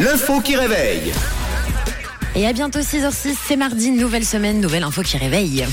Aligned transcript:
l'info 0.00 0.40
qui 0.40 0.56
réveille. 0.56 1.12
Et 2.34 2.46
à 2.46 2.52
bientôt 2.52 2.80
6h06, 2.80 3.34
c'est 3.48 3.56
mardi, 3.56 3.90
nouvelle 3.90 4.24
semaine, 4.24 4.60
nouvelle 4.60 4.82
info 4.82 5.02
qui 5.02 5.16
réveille. 5.16 5.64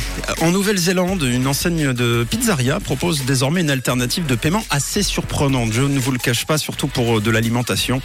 En 0.41 0.51
Nouvelle-Zélande, 0.51 1.23
une 1.23 1.45
enseigne 1.45 1.91
de 1.91 2.25
pizzeria 2.29 2.79
propose 2.79 3.25
désormais 3.25 3.61
une 3.61 3.69
alternative 3.69 4.25
de 4.25 4.35
paiement 4.35 4.63
assez 4.69 5.03
surprenante. 5.03 5.73
Je 5.73 5.81
ne 5.81 5.99
vous 5.99 6.11
le 6.11 6.19
cache 6.19 6.45
pas, 6.45 6.57
surtout 6.57 6.87
pour 6.87 7.17
euh, 7.17 7.21
de 7.21 7.31
l'alimentation. 7.31 8.01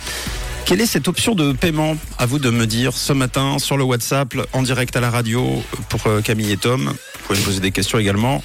Quelle 0.65 0.81
est 0.81 0.87
cette 0.87 1.07
option 1.07 1.37
de 1.37 1.53
paiement? 1.53 1.97
À 2.19 2.27
vous 2.27 2.41
de 2.41 2.51
me 2.51 2.67
dire 2.67 2.95
ce 2.95 3.13
matin 3.13 3.59
sur 3.61 3.77
le 3.77 3.85
WhatsApp, 3.85 4.35
en 4.53 4.63
direct 4.63 4.97
à 4.97 5.01
la 5.01 5.11
radio, 5.11 5.63
pour 5.89 6.07
euh, 6.09 6.21
Camille 6.21 6.51
et 6.51 6.57
Tom. 6.57 6.87
Vous 6.87 7.27
pouvez 7.29 7.39
me 7.39 7.45
poser 7.45 7.61
des 7.61 7.71
questions 7.71 7.99
également. 7.99 8.43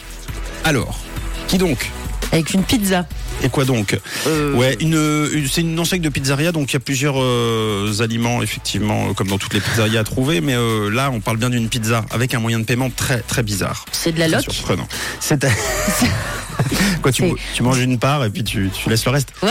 Alors, 0.63 0.99
qui 1.47 1.57
donc 1.57 1.89
Avec 2.33 2.53
une 2.53 2.63
pizza. 2.63 3.05
Et 3.43 3.49
quoi 3.49 3.63
donc 3.63 3.95
Euh, 4.27 4.55
Ouais, 4.55 4.75
une, 4.79 4.93
une- 5.33 5.47
c'est 5.47 5.61
une 5.61 5.79
enseigne 5.79 6.01
de 6.01 6.09
pizzeria, 6.09 6.51
donc 6.51 6.71
il 6.71 6.73
y 6.73 6.77
a 6.77 6.79
plusieurs 6.79 7.15
euh, 7.21 7.93
aliments, 8.01 8.41
effectivement, 8.41 9.09
euh, 9.09 9.13
comme 9.13 9.27
dans 9.27 9.37
toutes 9.37 9.53
les 9.53 9.59
pizzerias 9.61 9.99
à 9.99 10.03
trouver, 10.03 10.41
mais 10.41 10.55
euh, 10.55 10.89
là, 10.89 11.11
on 11.13 11.19
parle 11.21 11.37
bien 11.37 11.51
d'une 11.51 11.69
pizza 11.69 12.03
avec 12.09 12.33
un 12.33 12.39
moyen 12.39 12.59
de 12.59 12.65
paiement 12.65 12.89
très 12.89 13.19
très 13.19 13.43
bizarre. 13.43 13.85
C'est 13.91 14.11
de 14.13 14.19
la 14.19 14.27
loc 14.27 14.41
surprenant. 14.41 14.87
C'est 15.19 15.45
quoi 17.03 17.11
tu, 17.11 17.23
manges 17.61 17.79
une 17.79 17.99
part 17.99 18.23
et 18.25 18.29
puis 18.29 18.43
tu, 18.43 18.69
tu 18.73 18.89
laisses 18.89 19.05
le 19.05 19.11
reste? 19.11 19.29
Ouais, 19.43 19.49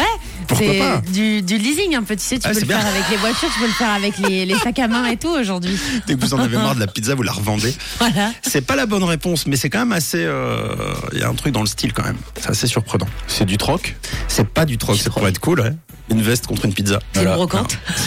c'est 0.67 1.13
du, 1.13 1.43
du 1.43 1.59
leasing 1.59 1.97
un 1.97 2.03
peu, 2.03 2.15
tu 2.17 2.23
sais, 2.23 2.39
tu 2.39 2.47
Ah, 2.49 2.53
peux 2.53 2.61
le 2.61 2.67
bien. 2.67 2.79
faire 2.79 2.89
avec 2.89 3.03
les 3.11 3.17
voitures, 3.17 3.49
tu 3.53 3.61
peux 3.61 3.67
le 3.67 3.73
faire 3.73 3.91
avec 3.91 4.19
les, 4.19 4.47
les 4.47 4.55
sacs 4.57 4.79
à 4.79 4.89
main 4.89 5.07
et 5.07 5.17
tout 5.17 5.29
aujourd'hui. 5.31 5.77
Dès 6.07 6.15
que 6.15 6.21
vous 6.21 6.35
en 6.35 6.39
avez 6.39 6.57
marre 6.57 6.75
de 6.75 6.81
la 6.81 6.87
pizza, 6.87 7.15
vous 7.15 7.23
la 7.23 7.33
revendez. 7.33 7.75
Voilà. 7.99 8.33
C'est 8.43 8.63
pas 8.63 8.77
la 8.77 8.87
bonne 8.87 9.05
réponse, 9.05 9.47
mais 9.47 9.57
c'est 9.57 9.71
quand 9.71 9.79
même 9.81 9.93
assez. 9.93 10.25
euh, 10.25 10.75
Il 11.13 11.19
y 11.21 11.23
a 11.23 11.29
un 11.29 11.35
truc 11.35 11.53
dans 11.53 11.61
le 11.61 11.67
style 11.67 11.93
quand 11.93 12.05
même. 12.05 12.19
C'est 12.41 12.51
assez 12.51 12.67
surprenant. 12.67 13.07
C'est 13.27 13.45
du 13.45 13.57
troc? 13.59 13.97
C'est 14.29 14.49
pas 14.49 14.65
du 14.65 14.79
troc, 14.79 14.97
c'est 15.01 15.13
pour 15.13 15.27
être 15.29 15.39
cool, 15.39 15.61
ouais. 15.61 15.73
Une 16.11 16.21
veste 16.23 16.47
contre 16.47 16.65
une 16.65 16.75
pizza. 16.75 16.99
C'est 17.13 17.21
Voilà. 17.21 17.31
une 17.31 17.37
brocante. 17.37 17.79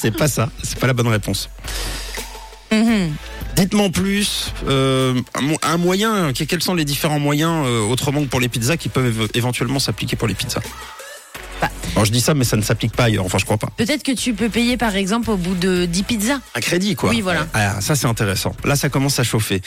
C'est 0.00 0.10
pas 0.16 0.26
ça. 0.28 0.48
C'est 0.62 0.78
pas 0.78 0.86
la 0.86 0.94
bonne 0.94 1.06
réponse. 1.08 1.48
Mhm. 2.72 3.14
Dites-moi 3.54 3.88
plus, 3.90 4.52
euh, 4.68 5.14
un 5.34 5.40
mo- 5.40 5.58
un 5.62 5.76
moyen, 5.78 6.32
que- 6.32 6.44
quels 6.44 6.62
sont 6.62 6.74
les 6.74 6.84
différents 6.84 7.18
moyens, 7.20 7.64
euh, 7.66 7.80
autrement 7.86 8.20
que 8.22 8.26
pour 8.26 8.40
les 8.40 8.48
pizzas, 8.48 8.76
qui 8.76 8.88
peuvent 8.88 9.06
éve- 9.22 9.28
éventuellement 9.34 9.78
s'appliquer 9.78 10.16
pour 10.16 10.28
les 10.28 10.34
pizzas? 10.34 10.60
Alors 11.96 12.04
je 12.04 12.12
dis 12.12 12.20
ça, 12.20 12.34
mais 12.34 12.44
ça 12.44 12.56
ne 12.56 12.62
s'applique 12.62 12.92
pas 12.94 13.04
ailleurs, 13.04 13.24
enfin 13.24 13.38
je 13.38 13.44
crois 13.46 13.56
pas. 13.56 13.68
Peut-être 13.76 14.02
que 14.02 14.12
tu 14.12 14.34
peux 14.34 14.48
payer 14.50 14.76
par 14.76 14.94
exemple 14.96 15.30
au 15.30 15.36
bout 15.36 15.54
de 15.54 15.86
10 15.86 16.02
pizzas. 16.02 16.38
Un 16.54 16.60
crédit, 16.60 16.94
quoi. 16.94 17.08
Oui, 17.10 17.22
voilà. 17.22 17.46
Ah, 17.54 17.80
ça 17.80 17.96
c'est 17.96 18.06
intéressant. 18.06 18.54
Là, 18.64 18.76
ça 18.76 18.88
commence 18.90 19.18
à 19.18 19.24
chauffer. 19.24 19.62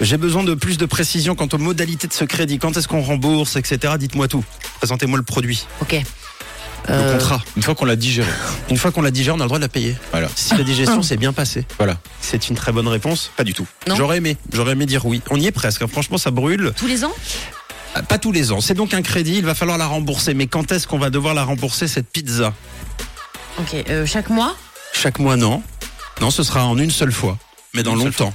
J'ai 0.00 0.16
besoin 0.16 0.42
de 0.44 0.54
plus 0.54 0.78
de 0.78 0.86
précision 0.86 1.34
quant 1.34 1.48
aux 1.52 1.58
modalités 1.58 2.08
de 2.08 2.12
ce 2.14 2.24
crédit. 2.24 2.58
Quand 2.58 2.74
est-ce 2.76 2.88
qu'on 2.88 3.02
rembourse, 3.02 3.56
etc. 3.56 3.94
Dites-moi 3.98 4.28
tout. 4.28 4.42
Présentez-moi 4.78 5.18
le 5.18 5.24
produit, 5.24 5.66
Ok. 5.82 5.92
le 5.92 6.94
Euh, 6.94 7.12
contrat. 7.18 7.42
Une 7.56 7.62
fois 7.62 7.74
qu'on 7.74 7.84
l'a 7.84 7.96
digéré. 7.96 8.30
Une 8.70 8.76
fois 8.78 8.90
qu'on 8.90 9.02
l'a 9.02 9.10
digéré, 9.10 9.36
on 9.36 9.40
a 9.40 9.44
le 9.44 9.48
droit 9.48 9.58
de 9.58 9.64
la 9.64 9.68
payer. 9.68 9.94
Voilà. 10.10 10.28
Si 10.34 10.54
la 10.56 10.64
digestion 10.64 11.02
s'est 11.02 11.16
bien 11.18 11.32
passée. 11.34 11.66
Voilà. 11.78 11.98
C'est 12.22 12.48
une 12.48 12.56
très 12.56 12.72
bonne 12.72 12.88
réponse. 12.88 13.30
Pas 13.36 13.44
du 13.44 13.52
tout. 13.52 13.66
Non. 13.88 13.94
J'aurais 13.96 14.16
aimé. 14.18 14.38
J'aurais 14.54 14.72
aimé 14.72 14.86
dire 14.86 15.04
oui. 15.04 15.20
On 15.30 15.38
y 15.38 15.46
est 15.46 15.52
presque. 15.52 15.82
hein. 15.82 15.86
Franchement, 15.86 16.16
ça 16.18 16.30
brûle. 16.30 16.72
Tous 16.76 16.86
les 16.86 17.04
ans? 17.04 17.12
Ah, 17.14 17.63
Pas 18.08 18.18
tous 18.18 18.32
les 18.32 18.52
ans. 18.52 18.60
C'est 18.60 18.74
donc 18.74 18.92
un 18.94 19.02
crédit. 19.02 19.36
Il 19.38 19.44
va 19.46 19.54
falloir 19.54 19.78
la 19.78 19.86
rembourser. 19.86 20.34
Mais 20.34 20.46
quand 20.46 20.72
est-ce 20.72 20.86
qu'on 20.86 20.98
va 20.98 21.10
devoir 21.10 21.34
la 21.34 21.44
rembourser 21.44 21.86
cette 21.88 22.08
pizza 22.08 22.52
Ok. 23.58 23.74
euh, 23.88 24.04
chaque 24.06 24.30
mois 24.30 24.56
Chaque 24.92 25.18
mois, 25.18 25.36
non. 25.36 25.62
Non, 26.20 26.30
ce 26.30 26.42
sera 26.42 26.66
en 26.66 26.76
une 26.78 26.90
seule 26.90 27.12
fois. 27.12 27.38
Mais 27.72 27.82
dans 27.82 27.96
Une 27.96 28.04
longtemps. 28.06 28.32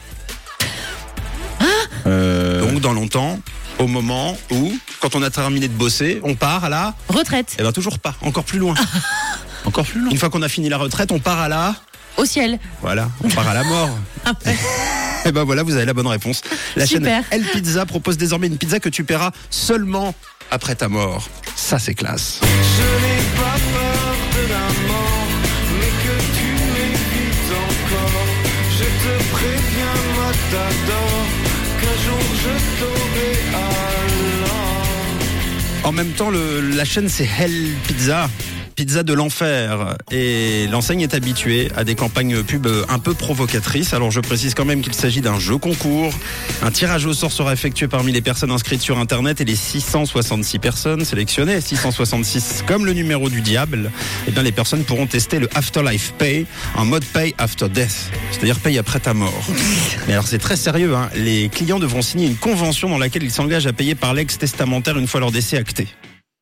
Euh, 2.05 2.61
Donc 2.61 2.79
dans 2.81 2.93
longtemps, 2.93 3.39
au 3.77 3.87
moment 3.87 4.37
où, 4.51 4.73
quand 5.01 5.15
on 5.15 5.21
a 5.21 5.29
terminé 5.29 5.67
de 5.67 5.73
bosser, 5.73 6.19
on 6.23 6.35
part 6.35 6.63
à 6.63 6.69
la. 6.69 6.95
Retraite. 7.09 7.55
Eh 7.59 7.63
ben 7.63 7.71
toujours 7.71 7.99
pas. 7.99 8.15
Encore 8.21 8.43
plus 8.45 8.59
loin. 8.59 8.73
encore 9.65 9.85
plus 9.85 10.01
long. 10.01 10.09
Une 10.11 10.17
fois 10.17 10.29
qu'on 10.29 10.41
a 10.41 10.49
fini 10.49 10.69
la 10.69 10.77
retraite, 10.77 11.11
on 11.11 11.19
part 11.19 11.39
à 11.39 11.49
la. 11.49 11.75
Au 12.17 12.25
ciel. 12.25 12.59
Voilà, 12.81 13.09
on 13.23 13.29
part 13.29 13.47
à 13.47 13.53
la 13.53 13.63
mort. 13.63 13.89
Et 15.25 15.31
ben 15.31 15.43
voilà, 15.43 15.63
vous 15.63 15.75
avez 15.75 15.85
la 15.85 15.93
bonne 15.93 16.07
réponse. 16.07 16.41
La 16.75 16.85
Super. 16.85 17.23
chaîne 17.29 17.41
El 17.41 17.43
Pizza 17.47 17.85
propose 17.85 18.17
désormais 18.17 18.47
une 18.47 18.57
pizza 18.57 18.79
que 18.79 18.89
tu 18.89 19.03
paieras 19.03 19.31
seulement 19.49 20.15
après 20.51 20.75
ta 20.75 20.87
mort. 20.87 21.27
Ça, 21.55 21.77
c'est 21.79 21.93
classe. 21.93 22.39
Je 22.41 22.47
n'ai 22.47 23.21
pas 23.35 23.57
peur 23.73 24.15
de 24.35 24.49
la 24.49 24.87
mort, 24.87 25.27
mais 25.79 25.87
que 25.87 26.15
tu 26.37 26.47
m'évites 26.73 27.51
encore. 27.51 28.25
Je 28.79 28.85
te 28.85 29.13
préviens, 29.33 29.97
Matador, 30.17 31.25
qu'un 31.81 31.97
jour 32.05 32.23
je 32.43 32.79
t'aurai 32.79 33.31
alors. 33.53 34.87
En 35.83 35.91
même 35.91 36.11
temps, 36.11 36.29
le- 36.29 36.61
la 36.61 36.85
chaîne, 36.85 37.09
c'est 37.09 37.25
Hell 37.39 37.73
Pizza. 37.87 38.29
Pizza 38.79 39.03
de 39.03 39.11
l'enfer. 39.11 39.97
Et 40.09 40.65
l'enseigne 40.67 41.01
est 41.01 41.13
habituée 41.13 41.69
à 41.75 41.83
des 41.83 41.95
campagnes 41.95 42.43
pub 42.43 42.65
un 42.87 42.97
peu 42.97 43.13
provocatrices. 43.13 43.93
Alors 43.93 44.09
je 44.09 44.21
précise 44.21 44.53
quand 44.53 44.63
même 44.63 44.79
qu'il 44.79 44.93
s'agit 44.93 45.19
d'un 45.19 45.37
jeu 45.37 45.57
concours. 45.57 46.13
Un 46.63 46.71
tirage 46.71 47.05
au 47.05 47.13
sort 47.13 47.33
sera 47.33 47.51
effectué 47.51 47.89
parmi 47.89 48.13
les 48.13 48.21
personnes 48.21 48.51
inscrites 48.51 48.79
sur 48.79 48.97
Internet 48.97 49.41
et 49.41 49.43
les 49.43 49.57
666 49.57 50.59
personnes 50.59 51.03
sélectionnées, 51.03 51.59
666 51.59 52.63
comme 52.65 52.85
le 52.85 52.93
numéro 52.93 53.29
du 53.29 53.41
diable, 53.41 53.91
eh 54.29 54.31
bien 54.31 54.43
les 54.43 54.53
personnes 54.53 54.85
pourront 54.85 55.07
tester 55.07 55.39
le 55.39 55.49
Afterlife 55.55 56.13
Pay 56.17 56.45
en 56.77 56.85
mode 56.85 57.03
Pay 57.03 57.35
After 57.37 57.67
Death, 57.67 58.09
c'est-à-dire 58.31 58.59
paye 58.61 58.77
après 58.77 59.01
ta 59.01 59.13
mort. 59.13 59.43
Mais 60.07 60.13
alors 60.13 60.25
c'est 60.25 60.39
très 60.39 60.55
sérieux, 60.55 60.95
hein. 60.95 61.09
les 61.15 61.49
clients 61.49 61.79
devront 61.79 62.01
signer 62.01 62.27
une 62.27 62.37
convention 62.37 62.87
dans 62.87 62.97
laquelle 62.97 63.23
ils 63.23 63.31
s'engagent 63.31 63.67
à 63.67 63.73
payer 63.73 63.95
par 63.95 64.13
l'ex 64.13 64.37
testamentaire 64.37 64.97
une 64.97 65.07
fois 65.07 65.19
leur 65.19 65.33
décès 65.33 65.57
acté. 65.57 65.89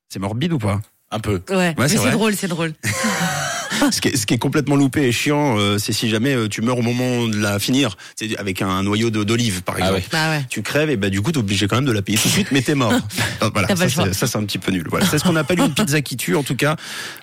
C'est 0.08 0.20
morbide 0.20 0.54
ou 0.54 0.60
pas? 0.60 0.82
Un 1.10 1.20
peu. 1.20 1.42
Ouais. 1.50 1.74
Mais 1.78 1.88
c'est 1.88 2.12
drôle, 2.12 2.36
c'est 2.36 2.48
drôle. 2.50 2.74
ce 3.92 4.02
qui, 4.02 4.10
est, 4.10 4.18
ce 4.18 4.26
qui 4.26 4.34
est 4.34 4.38
complètement 4.38 4.76
loupé 4.76 5.04
et 5.04 5.12
chiant, 5.14 5.58
euh, 5.58 5.78
c'est 5.78 5.94
si 5.94 6.10
jamais 6.10 6.34
euh, 6.34 6.50
tu 6.50 6.62
meurs 6.62 6.78
au 6.80 6.82
moment 6.82 7.28
de 7.28 7.38
la 7.40 7.60
finir, 7.60 7.96
c'est 8.18 8.36
avec 8.38 8.62
un 8.62 8.84
noyau 8.84 9.10
d'olive 9.10 9.62
par 9.64 9.76
Ah 9.78 9.80
exemple. 9.80 9.96
ouais. 10.02 10.06
Bah 10.12 10.30
ouais. 10.32 10.46
Tu 10.50 10.62
crèves 10.64 10.90
et 10.90 10.98
bah 10.98 11.10
du 11.10 11.22
coup 11.22 11.32
t'es 11.32 11.38
obligé 11.38 11.68
quand 11.68 11.78
même 11.78 11.86
de 11.86 11.94
la 11.94 12.02
payer 12.02 12.18
tout 12.18 12.28
de 12.28 12.34
suite, 12.34 12.50
mais 12.52 12.62
t'es 12.62 12.76
mort. 12.76 12.92
Ah, 13.40 13.50
voilà, 13.54 13.68
ça, 13.76 14.28
c'est- 14.28 14.36
un 14.36 14.44
petit 14.46 14.58
peu 14.58 14.72
nul. 14.72 14.86
Voilà, 14.90 15.06
c'est 15.06 15.20
ce 15.20 15.24
qu'on 15.24 15.36
appelle 15.36 15.60
une 15.60 15.74
pizza 15.74 16.02
qui 16.02 16.18
tue. 16.18 16.36
En 16.36 16.42
tout 16.44 16.56
cas, 16.56 16.76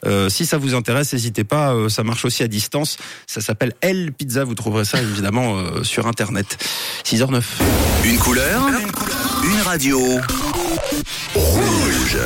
euh, 0.06 0.28
si 0.28 0.47
ça 0.47 0.56
vous 0.59 0.75
intéresse, 0.75 1.12
n'hésitez 1.12 1.43
pas. 1.45 1.75
euh, 1.75 1.89
ça 1.89 2.05
marche 2.05 2.25
aussi 2.25 2.43
à 2.45 2.49
distance. 2.49 2.97
Ça 3.27 3.41
s'appelle 3.41 3.72
El 3.81 4.12
Pizza. 4.12 4.45
Vous 4.45 4.55
trouverez 4.55 4.84
ça 4.84 5.03
évidemment 5.03 5.56
euh, 5.59 5.83
sur 5.83 6.06
internet. 6.06 6.56
6h09. 7.05 7.43
Une 8.05 8.16
couleur, 8.19 8.62
une 9.45 9.61
radio. 9.62 10.01
Rouge. 11.34 12.16